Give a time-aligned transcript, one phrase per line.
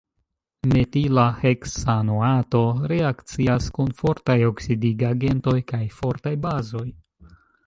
[0.69, 2.61] Metila heksanoato
[2.93, 6.89] reakcias kun fortaj oksidigagentoj kaj fortaj bazoj.